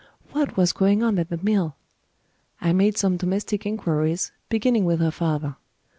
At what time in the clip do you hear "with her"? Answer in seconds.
4.83-5.11